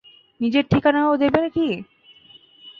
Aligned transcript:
নিজের 0.41 0.65
ঠিকানাটাও 0.71 1.15
দেবে 1.23 1.41
কি? 1.55 1.67